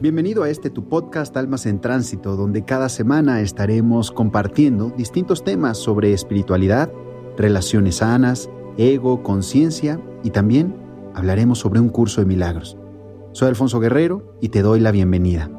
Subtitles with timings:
[0.00, 5.76] Bienvenido a este tu podcast Almas en Tránsito, donde cada semana estaremos compartiendo distintos temas
[5.76, 6.90] sobre espiritualidad,
[7.36, 10.74] relaciones sanas, ego, conciencia y también
[11.14, 12.78] hablaremos sobre un curso de milagros.
[13.32, 15.50] Soy Alfonso Guerrero y te doy la bienvenida.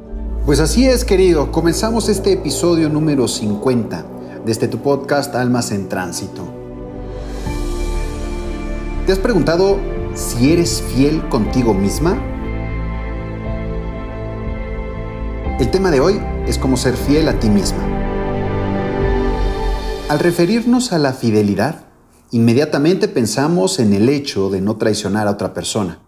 [0.43, 4.05] Pues así es, querido, comenzamos este episodio número 50
[4.43, 6.41] de este tu podcast Almas en Tránsito.
[9.05, 9.77] ¿Te has preguntado
[10.15, 12.40] si eres fiel contigo misma?
[15.61, 17.77] El tema de hoy es cómo ser fiel a ti misma.
[20.09, 21.85] Al referirnos a la fidelidad,
[22.31, 25.99] inmediatamente pensamos en el hecho de no traicionar a otra persona,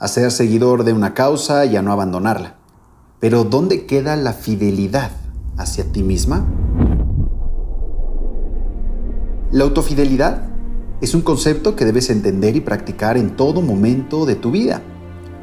[0.00, 2.56] a ser seguidor de una causa y a no abandonarla.
[3.20, 5.12] Pero ¿dónde queda la fidelidad
[5.56, 6.44] hacia ti misma?
[9.52, 10.48] La autofidelidad
[11.00, 14.82] es un concepto que debes entender y practicar en todo momento de tu vida,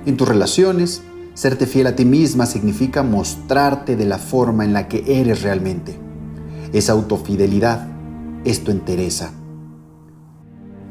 [0.05, 1.03] en tus relaciones,
[1.39, 5.97] Serte fiel a ti misma significa mostrarte de la forma en la que eres realmente.
[6.73, 7.87] Es autofidelidad,
[8.43, 9.31] es tu entereza.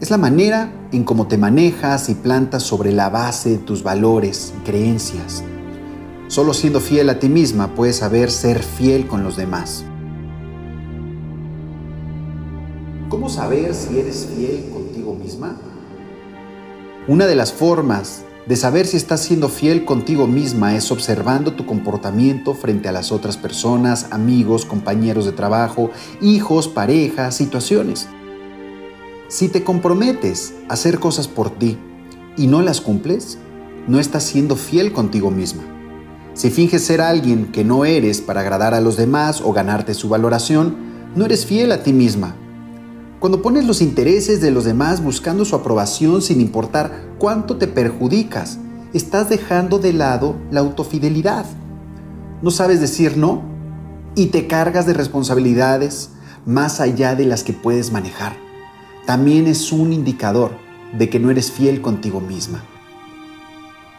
[0.01, 4.55] Es la manera en cómo te manejas y plantas sobre la base de tus valores
[4.59, 5.45] y creencias.
[6.29, 9.85] Solo siendo fiel a ti misma puedes saber ser fiel con los demás.
[13.11, 15.59] ¿Cómo saber si eres fiel contigo misma?
[17.07, 21.67] Una de las formas de saber si estás siendo fiel contigo misma es observando tu
[21.67, 25.91] comportamiento frente a las otras personas, amigos, compañeros de trabajo,
[26.23, 28.09] hijos, parejas, situaciones.
[29.29, 31.77] Si te comprometes a hacer cosas por ti
[32.39, 33.37] y no las cumples,
[33.87, 35.65] no estás siendo fiel contigo misma.
[36.33, 40.09] Si finges ser alguien que no eres para agradar a los demás o ganarte su
[40.09, 40.75] valoración,
[41.15, 42.35] no eres fiel a ti misma
[43.21, 48.59] cuando pones los intereses de los demás buscando su aprobación sin importar cuánto te perjudicas,
[48.93, 51.45] estás dejando de lado la autofidelidad.
[52.43, 53.43] No sabes decir no
[54.15, 56.11] y te cargas de responsabilidades
[56.47, 58.37] más allá de las que puedes manejar.
[59.05, 60.53] También es un indicador
[60.97, 62.63] de que no eres fiel contigo misma.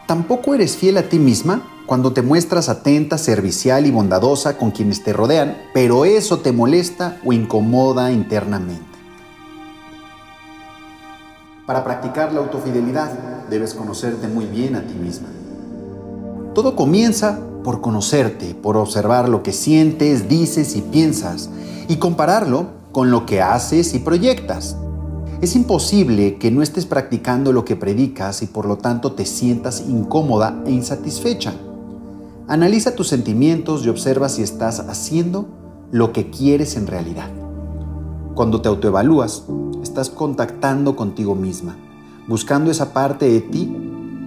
[0.06, 5.02] Tampoco eres fiel a ti misma cuando te muestras atenta, servicial y bondadosa con quienes
[5.02, 8.89] te rodean, pero eso te molesta o incomoda internamente.
[11.70, 13.12] Para practicar la autofidelidad
[13.48, 15.28] debes conocerte muy bien a ti misma.
[16.52, 21.48] Todo comienza por conocerte, por observar lo que sientes, dices y piensas
[21.86, 24.78] y compararlo con lo que haces y proyectas.
[25.42, 29.84] Es imposible que no estés practicando lo que predicas y por lo tanto te sientas
[29.86, 31.54] incómoda e insatisfecha.
[32.48, 35.46] Analiza tus sentimientos y observa si estás haciendo
[35.92, 37.39] lo que quieres en realidad.
[38.34, 39.44] Cuando te autoevalúas,
[39.82, 41.76] estás contactando contigo misma,
[42.28, 43.76] buscando esa parte de ti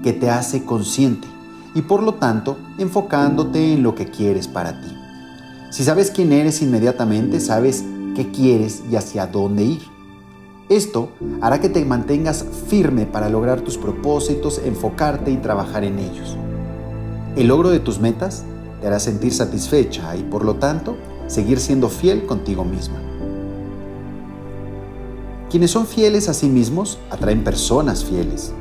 [0.04, 1.28] que te hace consciente
[1.74, 4.90] y por lo tanto enfocándote en lo que quieres para ti.
[5.72, 7.84] Si sabes quién eres inmediatamente, sabes
[8.16, 9.82] qué quieres y hacia dónde ir.
[10.70, 11.10] Esto
[11.42, 16.38] hará que te mantengas firme para lograr tus propósitos, enfocarte y trabajar en ellos.
[17.36, 18.44] El logro de tus metas
[18.82, 20.98] te hará sentir satisfecha y por lo tanto
[21.28, 23.13] seguir siendo fiel contigo misma.
[25.54, 28.52] Quienes son fieles a sí mismos atraen personas fieles.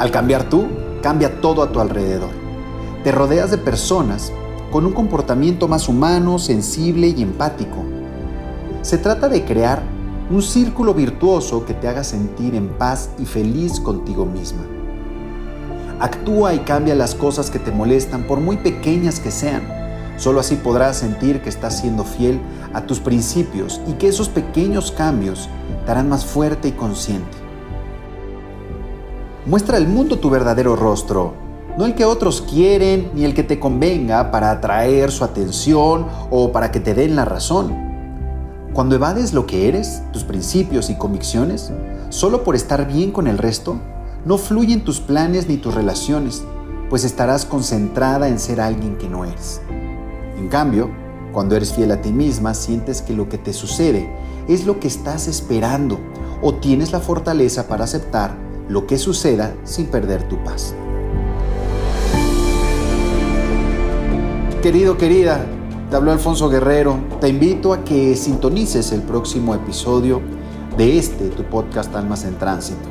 [0.00, 0.66] Al cambiar tú,
[1.00, 2.30] cambia todo a tu alrededor.
[3.04, 4.32] Te rodeas de personas
[4.72, 7.84] con un comportamiento más humano, sensible y empático.
[8.82, 9.80] Se trata de crear
[10.28, 14.62] un círculo virtuoso que te haga sentir en paz y feliz contigo misma.
[16.00, 19.81] Actúa y cambia las cosas que te molestan, por muy pequeñas que sean
[20.16, 22.40] Solo así podrás sentir que estás siendo fiel
[22.72, 25.48] a tus principios y que esos pequeños cambios
[25.84, 27.36] te harán más fuerte y consciente.
[29.46, 31.34] Muestra al mundo tu verdadero rostro,
[31.76, 36.52] no el que otros quieren ni el que te convenga para atraer su atención o
[36.52, 37.74] para que te den la razón.
[38.72, 41.72] Cuando evades lo que eres, tus principios y convicciones,
[42.10, 43.80] solo por estar bien con el resto,
[44.24, 46.44] no fluyen tus planes ni tus relaciones,
[46.88, 49.60] pues estarás concentrada en ser alguien que no eres.
[50.42, 50.90] En cambio,
[51.32, 54.12] cuando eres fiel a ti misma, sientes que lo que te sucede
[54.48, 56.00] es lo que estás esperando
[56.42, 58.34] o tienes la fortaleza para aceptar
[58.68, 60.74] lo que suceda sin perder tu paz.
[64.64, 65.46] Querido, querida,
[65.90, 66.98] te habló Alfonso Guerrero.
[67.20, 70.20] Te invito a que sintonices el próximo episodio
[70.76, 72.88] de este, tu podcast Almas en Tránsito.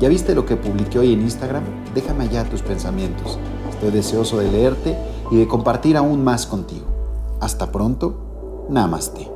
[0.00, 1.64] ¿Ya viste lo que publiqué hoy en Instagram?
[1.94, 3.38] Déjame allá tus pensamientos.
[3.68, 4.96] Estoy deseoso de leerte
[5.30, 6.86] y de compartir aún más contigo.
[7.40, 9.35] Hasta pronto, Namaste.